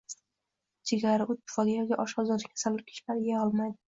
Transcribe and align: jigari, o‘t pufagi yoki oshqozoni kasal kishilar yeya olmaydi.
jigari, 0.91 1.27
o‘t 1.33 1.43
pufagi 1.49 1.77
yoki 1.77 1.99
oshqozoni 2.05 2.49
kasal 2.55 2.83
kishilar 2.91 3.23
yeya 3.27 3.45
olmaydi. 3.47 3.79